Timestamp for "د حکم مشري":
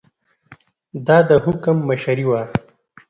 1.29-2.25